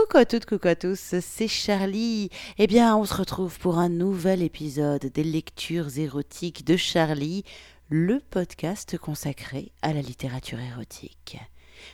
[0.00, 2.30] Coucou à toutes, coucou à tous, c'est Charlie.
[2.56, 7.42] Eh bien, on se retrouve pour un nouvel épisode des lectures érotiques de Charlie,
[7.90, 11.38] le podcast consacré à la littérature érotique.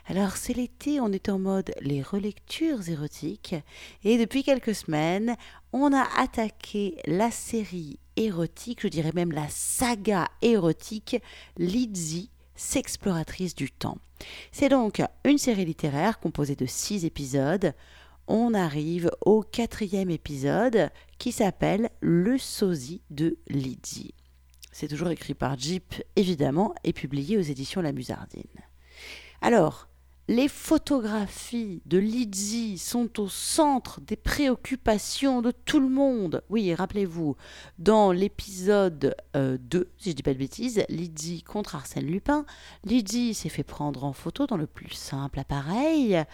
[0.07, 3.55] Alors, c'est l'été, on est en mode les relectures érotiques,
[4.05, 5.35] et depuis quelques semaines,
[5.73, 11.17] on a attaqué la série érotique, je dirais même la saga érotique
[11.57, 13.99] Lizzie, s'exploratrice du temps.
[14.53, 17.75] C'est donc une série littéraire composée de six épisodes.
[18.27, 24.15] On arrive au quatrième épisode qui s'appelle Le sosie de Lydie.
[24.73, 28.43] C'est toujours écrit par Jeep, évidemment, et publié aux éditions La Musardine.
[29.41, 29.89] Alors,
[30.29, 36.43] les photographies de Lydie sont au centre des préoccupations de tout le monde.
[36.49, 37.37] Oui, rappelez-vous,
[37.79, 42.47] dans l'épisode 2, euh, si je dis pas de bêtises, Lydie contre Arsène Lupin,
[42.85, 46.25] Lydie s'est fait prendre en photo dans le plus simple appareil.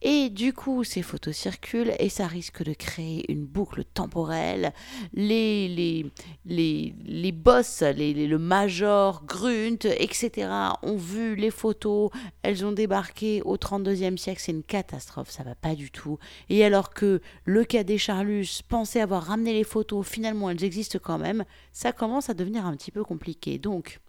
[0.00, 4.72] Et du coup, ces photos circulent et ça risque de créer une boucle temporelle.
[5.12, 6.06] Les, les,
[6.44, 10.48] les, les boss, les, le major, Grunt, etc.
[10.82, 12.10] ont vu les photos.
[12.42, 14.40] Elles ont débarqué au 32e siècle.
[14.40, 16.18] C'est une catastrophe, ça va pas du tout.
[16.48, 21.18] Et alors que le cadet Charlus pensait avoir ramené les photos, finalement elles existent quand
[21.18, 23.58] même, ça commence à devenir un petit peu compliqué.
[23.58, 24.00] Donc,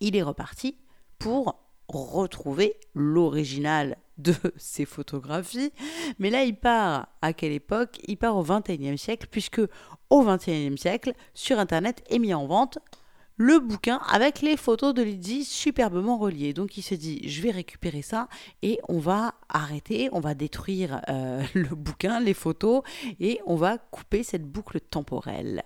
[0.00, 0.78] il est reparti
[1.18, 5.72] pour retrouver l'original de ces photographies.
[6.18, 7.98] Mais là, il part à quelle époque?
[8.06, 9.60] Il part au XXIe siècle, puisque
[10.10, 12.78] au XXIe siècle, sur Internet est mis en vente
[13.40, 16.52] le bouquin avec les photos de Lydie superbement reliées.
[16.52, 18.28] Donc il se dit, je vais récupérer ça
[18.60, 22.82] et on va arrêter, on va détruire euh, le bouquin, les photos,
[23.18, 25.62] et on va couper cette boucle temporelle.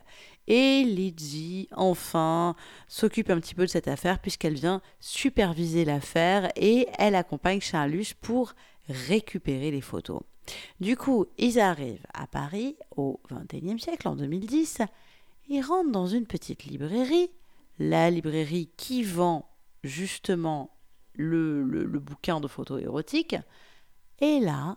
[0.47, 2.55] Et Lydie, enfin,
[2.87, 8.14] s'occupe un petit peu de cette affaire puisqu'elle vient superviser l'affaire et elle accompagne Charlus
[8.20, 8.55] pour
[8.89, 10.20] récupérer les photos.
[10.80, 14.83] Du coup, ils arrivent à Paris au XXIe siècle, en 2010.
[15.48, 17.30] Ils rentrent dans une petite librairie,
[17.79, 19.48] la librairie qui vend
[19.83, 20.70] justement
[21.14, 23.36] le, le bouquin de photos érotiques.
[24.20, 24.77] Et là,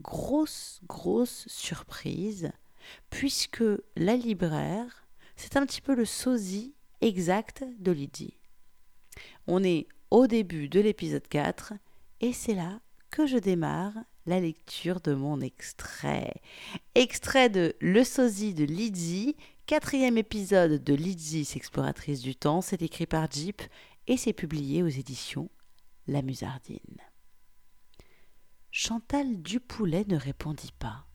[0.00, 2.50] grosse, grosse surprise,
[3.10, 3.64] puisque
[3.96, 5.05] la libraire,
[5.36, 8.38] c'est un petit peu le sosie exact de Lydie.
[9.46, 11.74] On est au début de l'épisode 4
[12.20, 12.80] et c'est là
[13.10, 13.94] que je démarre
[14.26, 16.34] la lecture de mon extrait.
[16.94, 19.36] Extrait de Le sosie de Lydie,
[19.66, 23.62] quatrième épisode de Lydie, s'exploratrice du temps, c'est écrit par Jeep
[24.08, 25.48] et c'est publié aux éditions
[26.08, 27.00] La Musardine.
[28.70, 31.06] Chantal Dupoulet ne répondit pas.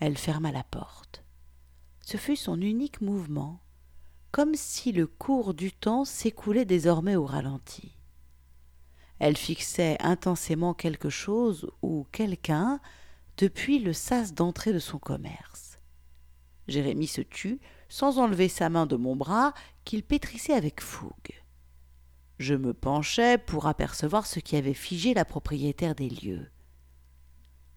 [0.00, 1.23] Elle ferma la porte.
[2.06, 3.62] Ce fut son unique mouvement,
[4.30, 7.96] comme si le cours du temps s'écoulait désormais au ralenti.
[9.18, 12.78] Elle fixait intensément quelque chose ou quelqu'un
[13.38, 15.78] depuis le sas d'entrée de son commerce.
[16.68, 19.54] Jérémie se tut, sans enlever sa main de mon bras,
[19.86, 21.42] qu'il pétrissait avec fougue.
[22.38, 26.50] Je me penchai pour apercevoir ce qui avait figé la propriétaire des lieux.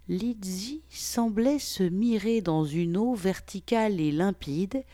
[0.10, 4.86] Lydie semblait se mirer dans une eau verticale et limpide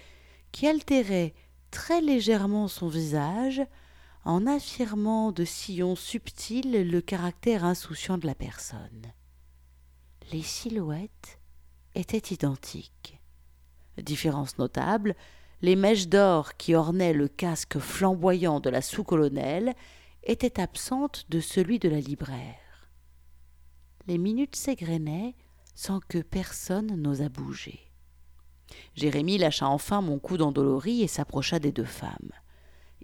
[0.51, 1.35] qui altérait
[1.69, 3.61] très légèrement son visage
[4.25, 9.13] en affirmant de sillons subtils le caractère insouciant de la personne.
[10.31, 11.39] Les silhouettes
[11.93, 13.19] étaient identiques.
[14.01, 15.15] Différence notable,
[15.61, 19.75] les mèches d'or qui ornaient le casque flamboyant de la sous-colonelle
[20.23, 22.62] étaient absentes de celui de la libraire
[24.07, 25.35] les minutes s'égrenaient
[25.75, 27.79] sans que personne n'osât bouger.
[28.95, 32.31] Jérémie lâcha enfin mon cou d'endolorie et s'approcha des deux femmes.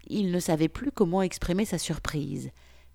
[0.07, 2.51] Il ne savait plus comment exprimer sa surprise,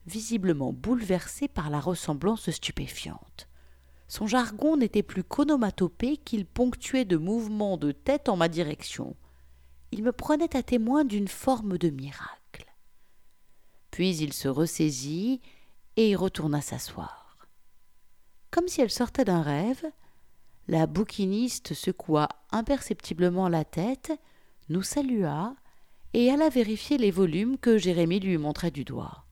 [0.06, 3.48] visiblement bouleversé par la ressemblance stupéfiante.
[4.06, 9.16] Son jargon n'était plus qu'onomatopée qu'il ponctuait de mouvements de tête en ma direction.
[9.92, 12.66] Il me prenait à témoin d'une forme de miracle.
[13.90, 15.40] Puis il se ressaisit
[15.96, 17.23] et retourna s'asseoir.
[18.54, 19.84] Comme si elle sortait d'un rêve,
[20.68, 24.12] la bouquiniste secoua imperceptiblement la tête,
[24.68, 25.56] nous salua
[26.12, 29.24] et alla vérifier les volumes que Jérémie lui montrait du doigt.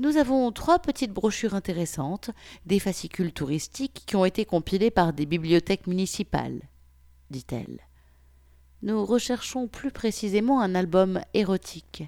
[0.00, 2.30] Nous avons trois petites brochures intéressantes,
[2.66, 6.62] des fascicules touristiques qui ont été compilés par des bibliothèques municipales,
[7.30, 7.82] dit-elle.
[8.82, 12.02] Nous recherchons plus précisément un album érotique.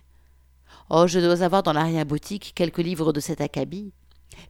[0.90, 3.92] Oh, je dois avoir dans l'arrière-boutique quelques livres de cet acabit.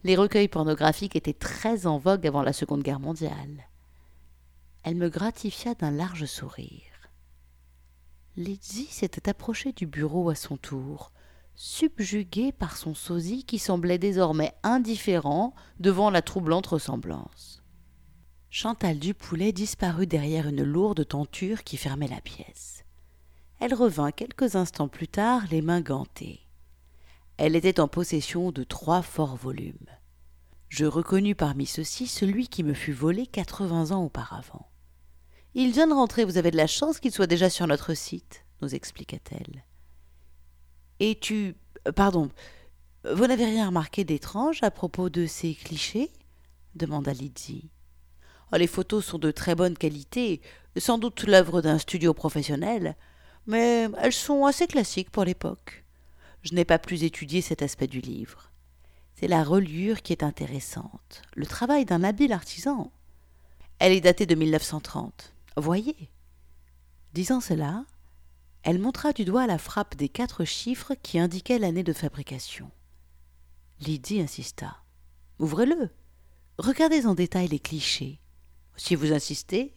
[0.03, 3.67] Les recueils pornographiques étaient très en vogue avant la Seconde Guerre mondiale.
[4.83, 7.09] Elle me gratifia d'un large sourire.
[8.35, 11.11] Lydie s'était approchée du bureau à son tour,
[11.55, 17.63] subjuguée par son sosie qui semblait désormais indifférent devant la troublante ressemblance.
[18.49, 22.85] Chantal Dupoulet disparut derrière une lourde tenture qui fermait la pièce.
[23.59, 26.46] Elle revint quelques instants plus tard, les mains gantées.
[27.37, 29.87] Elle était en possession de trois forts volumes.
[30.69, 34.67] Je reconnus parmi ceux-ci celui qui me fut volé quatre-vingts ans auparavant.
[35.53, 38.43] Il vient de rentrer, vous avez de la chance qu'il soit déjà sur notre site,
[38.61, 39.63] nous expliqua-t-elle.
[40.99, 41.55] Et tu.
[41.87, 42.29] Euh, pardon.
[43.13, 46.11] Vous n'avez rien remarqué d'étrange à propos de ces clichés?
[46.75, 47.69] demanda Lydie.
[48.51, 50.41] Oh, les photos sont de très bonne qualité,
[50.75, 52.95] sans doute l'œuvre d'un studio professionnel,
[53.45, 55.85] mais elles sont assez classiques pour l'époque.
[56.47, 58.53] Je n'ai pas plus étudié cet aspect du livre.
[59.15, 62.89] C'est la reliure qui est intéressante, le travail d'un habile artisan.
[63.79, 65.33] Elle est datée de 1930.
[65.57, 66.09] Voyez.
[67.13, 67.83] Disant cela,
[68.63, 72.71] elle montra du doigt la frappe des quatre chiffres qui indiquaient l'année de fabrication.
[73.81, 74.77] Lydie insista.
[75.39, 75.89] Ouvrez-le.
[76.59, 78.21] Regardez en détail les clichés.
[78.77, 79.73] Si vous insistez.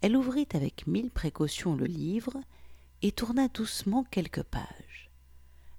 [0.00, 2.36] Elle ouvrit avec mille précautions le livre
[3.02, 4.85] et tourna doucement quelques pages.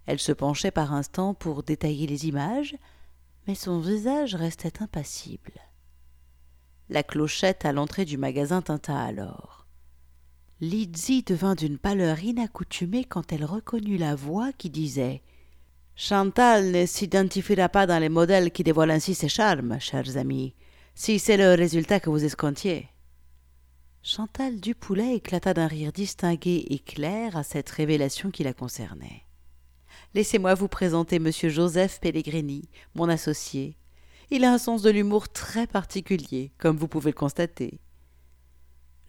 [0.08, 2.76] Elle se penchait par instants pour détailler les images,
[3.46, 5.54] mais son visage restait impassible.
[6.90, 9.68] La clochette à l'entrée du magasin tinta alors.
[10.62, 15.22] Lydie devint d'une pâleur inaccoutumée quand elle reconnut la voix qui disait
[15.96, 20.56] Chantal ne s'identifiera pas dans les modèles qui dévoilent ainsi ses charmes, chers amis,
[20.96, 22.88] si c'est le résultat que vous escomptiez.
[24.04, 29.27] Chantal Dupoulet éclata d'un rire distingué et clair à cette révélation qui la concernait.
[30.14, 33.78] Laissez-moi vous présenter monsieur Joseph Pellegrini, mon associé.
[34.32, 37.82] Il a un sens de l'humour très particulier, comme vous pouvez le constater.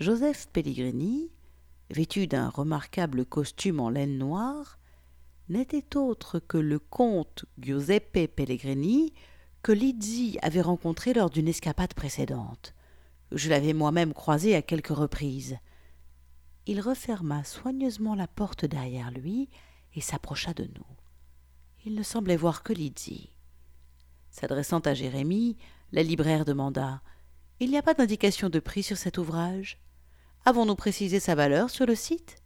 [0.00, 1.30] Joseph Pellegrini,
[1.90, 4.78] vêtu d'un remarquable costume en laine noire,
[5.48, 9.14] n'était autre que le comte Giuseppe Pellegrini
[9.62, 12.74] que Lizzie avait rencontré lors d'une escapade précédente.
[13.30, 15.58] Je l'avais moi-même croisé à quelques reprises.
[16.66, 19.48] Il referma soigneusement la porte derrière lui
[20.02, 20.86] s'approcha de nous.
[21.84, 23.32] Il ne semblait voir que Lydie.
[24.30, 25.56] S'adressant à Jérémie,
[25.92, 27.02] la libraire demanda
[27.60, 29.78] Il n'y a pas d'indication de prix sur cet ouvrage?
[30.44, 32.42] Avons-nous précisé sa valeur sur le site?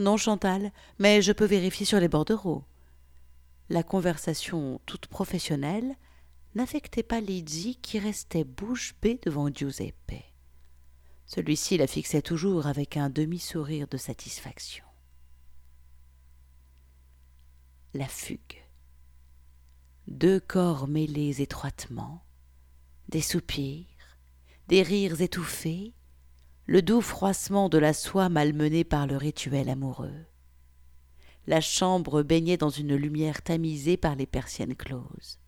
[0.00, 2.64] Non, Chantal, mais je peux vérifier sur les bordereaux.
[3.68, 5.96] La conversation toute professionnelle
[6.54, 10.24] n'affectait pas Lydie qui restait bouche bée devant Giuseppe.
[11.26, 14.85] Celui-ci la fixait toujours avec un demi-sourire de satisfaction.
[17.96, 18.62] La fugue.
[20.06, 22.22] Deux corps mêlés étroitement,
[23.08, 23.86] des soupirs,
[24.68, 25.94] des rires étouffés,
[26.66, 30.26] le doux froissement de la soie malmenée par le rituel amoureux.
[31.46, 35.38] La chambre baignait dans une lumière tamisée par les persiennes closes.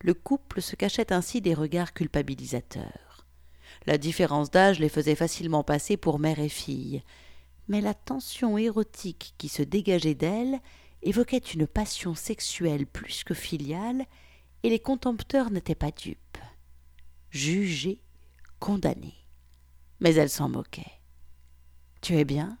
[0.00, 3.26] Le couple se cachait ainsi des regards culpabilisateurs.
[3.84, 7.02] La différence d'âge les faisait facilement passer pour mère et fille,
[7.68, 10.58] mais la tension érotique qui se dégageait d'elle
[11.02, 14.04] évoquait une passion sexuelle plus que filiale,
[14.62, 16.38] et les contempteurs n'étaient pas dupes.
[17.30, 18.02] Jugés,
[18.58, 19.20] condamnés
[20.00, 21.00] mais elle s'en moquait.
[22.00, 22.58] Tu es bien?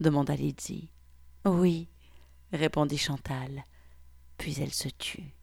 [0.00, 0.90] demanda Lydie.
[1.44, 1.88] Oui,
[2.52, 3.64] répondit Chantal.
[4.38, 5.34] Puis elle se tut.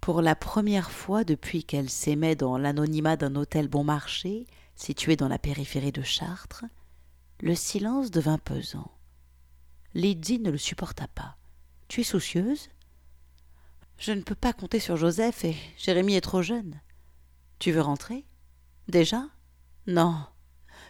[0.00, 5.28] Pour la première fois depuis qu'elle s'aimait dans l'anonymat d'un hôtel bon marché, situé dans
[5.28, 6.64] la périphérie de Chartres,
[7.40, 8.90] le silence devint pesant.
[9.94, 11.36] Lydie ne le supporta pas.
[11.88, 12.70] Tu es soucieuse?
[13.98, 16.80] Je ne peux pas compter sur Joseph et Jérémie est trop jeune.
[17.58, 18.26] Tu veux rentrer?
[18.88, 19.28] Déjà?
[19.86, 20.26] Non,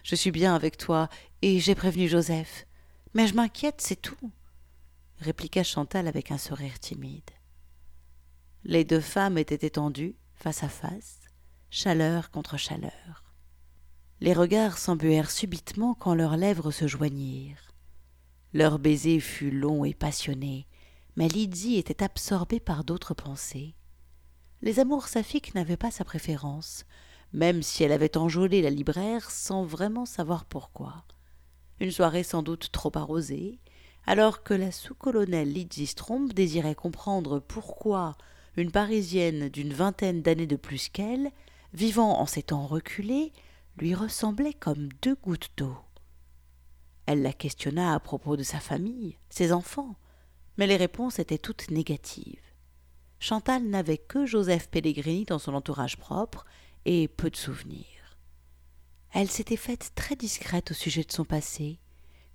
[0.03, 1.09] je suis bien avec toi,
[1.41, 2.67] et j'ai prévenu Joseph.
[3.13, 4.31] Mais je m'inquiète, c'est tout,
[5.19, 7.29] répliqua Chantal avec un sourire timide.
[8.63, 11.19] Les deux femmes étaient étendues, face à face,
[11.69, 13.23] chaleur contre chaleur.
[14.19, 17.72] Les regards s'embuèrent subitement quand leurs lèvres se joignirent.
[18.53, 20.67] Leur baiser fut long et passionné,
[21.15, 23.73] mais Lydie était absorbée par d'autres pensées.
[24.61, 26.85] Les amours saphiques n'avaient pas sa préférence,
[27.33, 31.03] même si elle avait enjolé la libraire sans vraiment savoir pourquoi.
[31.79, 33.59] Une soirée sans doute trop arrosée,
[34.05, 38.15] alors que la sous-colonelle Lydie Stromp désirait comprendre pourquoi
[38.55, 41.31] une Parisienne d'une vingtaine d'années de plus qu'elle,
[41.73, 43.33] vivant en ces temps reculés,
[43.77, 45.75] lui ressemblait comme deux gouttes d'eau.
[47.05, 49.95] Elle la questionna à propos de sa famille, ses enfants,
[50.57, 52.39] mais les réponses étaient toutes négatives.
[53.19, 56.45] Chantal n'avait que Joseph Pellegrini dans son entourage propre
[56.85, 58.17] et peu de souvenirs.
[59.11, 61.79] Elle s'était faite très discrète au sujet de son passé,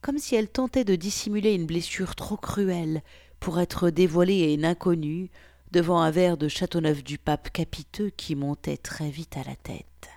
[0.00, 3.02] comme si elle tentait de dissimuler une blessure trop cruelle
[3.40, 5.30] pour être dévoilée une inconnue
[5.72, 10.08] devant un verre de Châteauneuf du Pape capiteux qui montait très vite à la tête.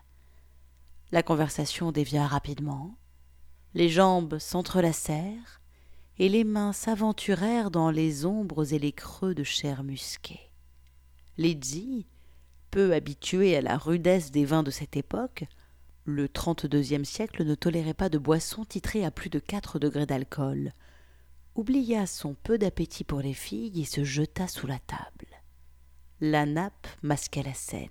[1.12, 2.96] La conversation dévia rapidement,
[3.74, 5.62] les jambes s'entrelacèrent,
[6.18, 10.52] et les mains s'aventurèrent dans les ombres et les creux de chair musquée.
[11.38, 12.06] Lydie,
[12.70, 15.46] peu habituée à la rudesse des vins de cette époque,
[16.06, 20.74] le trente-deuxième siècle ne tolérait pas de boissons titrées à plus de quatre degrés d'alcool,
[21.56, 25.28] oublia son peu d'appétit pour les filles et se jeta sous la table.
[26.20, 27.90] La nappe masquait la scène.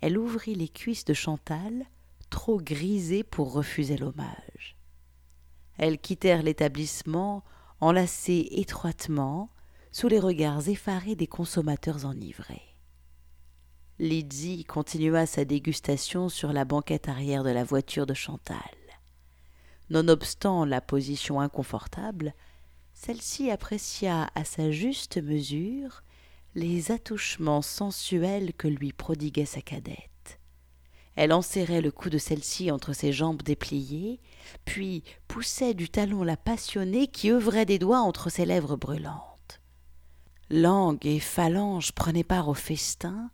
[0.00, 1.86] Elle ouvrit les cuisses de Chantal,
[2.30, 4.76] trop grisées pour refuser l'hommage.
[5.76, 7.44] Elles quittèrent l'établissement
[7.80, 9.50] enlacées étroitement
[9.92, 12.76] sous les regards effarés des consommateurs enivrés.
[13.98, 18.56] Lydie continua sa dégustation sur la banquette arrière de la voiture de Chantal.
[19.90, 22.34] Nonobstant la position inconfortable,
[22.94, 26.02] celle-ci apprécia à sa juste mesure
[26.54, 30.09] les attouchements sensuels que lui prodiguait sa cadette.
[31.22, 34.20] Elle enserrait le cou de celle-ci entre ses jambes dépliées,
[34.64, 39.60] puis poussait du talon la passionnée qui œuvrait des doigts entre ses lèvres brûlantes.
[40.48, 43.30] Langue et phalange prenaient part au festin,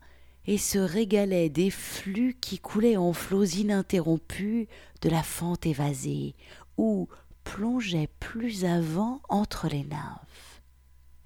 [0.46, 4.66] et se régalait des flux qui coulaient en flots ininterrompus
[5.00, 6.34] de la fente évasée,
[6.76, 7.06] ou
[7.44, 10.60] plongeaient plus avant entre les nymphes.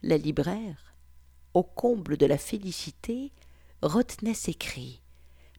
[0.03, 0.95] La libraire,
[1.55, 3.33] au comble de la félicité,
[3.81, 5.01] retenait ses cris,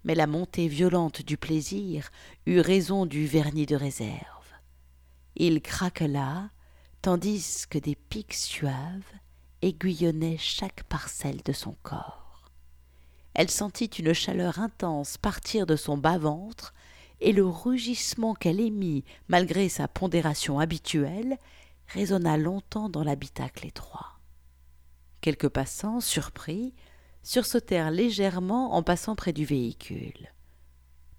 [0.03, 2.09] mais la montée violente du plaisir
[2.45, 4.19] eut raison du vernis de réserve.
[5.35, 6.49] Il craquela,
[7.01, 9.03] tandis que des pics suaves
[9.61, 12.21] aiguillonnaient chaque parcelle de son corps
[13.33, 16.73] elle sentit une chaleur intense partir de son bas-ventre,
[17.21, 21.37] et le rugissement qu'elle émit, malgré sa pondération habituelle,
[21.87, 24.19] résonna longtemps dans l'habitacle étroit.
[25.21, 26.73] Quelques passants, surpris,
[27.23, 30.33] sursautèrent légèrement en passant près du véhicule.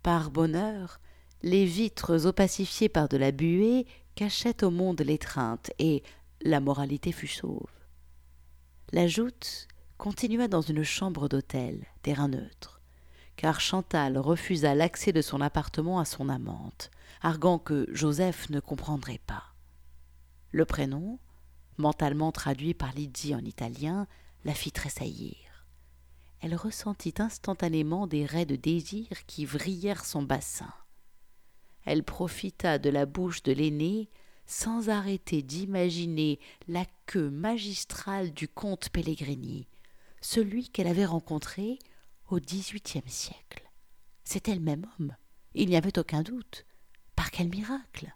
[0.02, 1.00] Par bonheur,
[1.42, 6.02] les vitres opacifiées par de la buée cachaient au monde l'étreinte, et
[6.42, 7.71] la moralité fut sauve.
[8.92, 12.80] La joute continua dans une chambre d'hôtel, terrain neutre,
[13.37, 16.90] car Chantal refusa l'accès de son appartement à son amante,
[17.23, 19.44] arguant que Joseph ne comprendrait pas.
[20.50, 21.18] Le prénom,
[21.78, 24.06] mentalement traduit par Lydie en italien,
[24.44, 25.41] la fit tressaillir.
[26.42, 30.72] Elle ressentit instantanément des raies de désir qui vrillèrent son bassin.
[31.84, 34.11] Elle profita de la bouche de l'aîné
[34.44, 39.68] sans arrêter d'imaginer la queue magistrale du comte Pellegrini,
[40.20, 41.78] celui qu'elle avait rencontré
[42.28, 43.62] au XVIIIe siècle.
[44.25, 45.14] C'était le même homme,
[45.54, 46.66] il n'y avait aucun doute.
[47.14, 48.12] Par quel miracle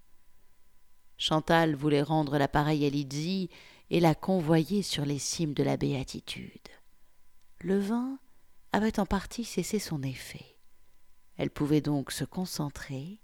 [1.16, 3.50] Chantal voulait rendre l'appareil à Lydie
[3.90, 6.68] et la convoyer sur les cimes de la béatitude.
[7.66, 8.20] Le vin
[8.70, 10.56] avait en partie cessé son effet.
[11.36, 13.18] Elle pouvait donc se concentrer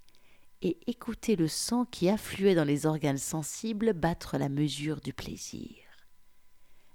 [0.61, 5.77] et écouter le sang qui affluait dans les organes sensibles battre la mesure du plaisir.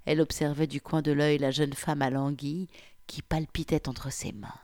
[0.04, 2.68] Elle observait du coin de l'œil la jeune femme alanguie
[3.06, 4.60] qui palpitait entre ses mains.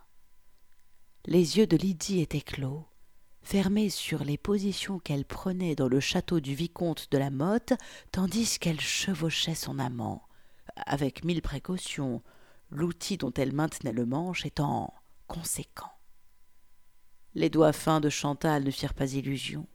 [1.24, 2.86] Les yeux de Lydie étaient clos,
[3.40, 7.72] fermés sur les positions qu'elle prenait dans le château du vicomte de la Motte,
[8.12, 10.28] tandis qu'elle chevauchait son amant,
[10.76, 12.22] avec mille précautions,
[12.70, 14.92] l'outil dont elle maintenait le manche étant
[15.26, 15.92] conséquent.
[17.34, 19.66] Les doigts fins de Chantal ne firent pas illusion.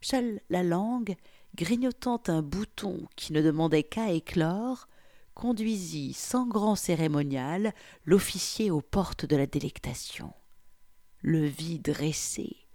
[0.00, 1.16] Seule la langue,
[1.54, 4.88] grignotant un bouton qui ne demandait qu'à éclore,
[5.34, 7.74] conduisit sans grand cérémonial
[8.04, 10.32] l'officier aux portes de la délectation.
[11.20, 12.66] Le vit dressé,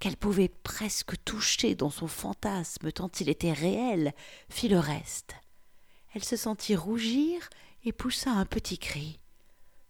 [0.00, 4.12] qu'elle pouvait presque toucher dans son fantasme tant il était réel,
[4.48, 5.34] fit le reste.
[6.14, 7.48] Elle se sentit rougir
[7.84, 9.18] et poussa un petit cri.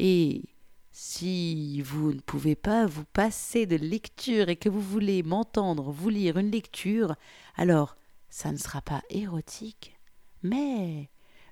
[0.00, 0.42] Et
[0.90, 6.08] si vous ne pouvez pas vous passer de lecture et que vous voulez m'entendre vous
[6.08, 7.14] lire une lecture,
[7.56, 7.96] alors
[8.28, 9.96] ça ne sera pas érotique,
[10.42, 11.08] mais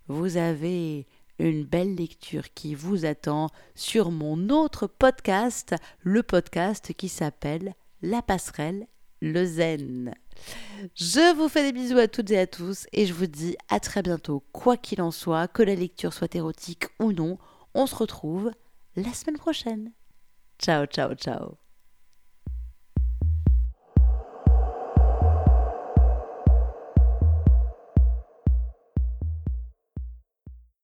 [0.08, 1.06] vous avez
[1.38, 8.20] une belle lecture qui vous attend sur mon autre podcast, le podcast qui s'appelle La
[8.20, 8.88] passerelle
[9.20, 10.14] le zen.
[10.94, 13.80] Je vous fais des bisous à toutes et à tous et je vous dis à
[13.80, 14.44] très bientôt.
[14.52, 17.38] Quoi qu'il en soit, que la lecture soit érotique ou non,
[17.74, 18.50] on se retrouve
[18.96, 19.92] la semaine prochaine.
[20.58, 21.65] Ciao, ciao, ciao.